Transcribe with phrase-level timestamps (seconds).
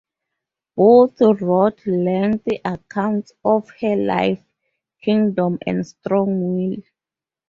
[0.75, 4.43] Both wrote lengthy accounts of her life,
[5.03, 6.77] kingdom, and strong will.